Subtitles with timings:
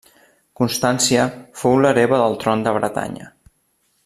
[0.61, 1.25] Constància
[1.63, 3.33] fou l'hereva del tron de Bretanya.